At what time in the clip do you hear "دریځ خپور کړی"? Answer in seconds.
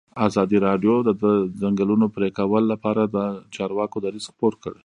4.05-4.79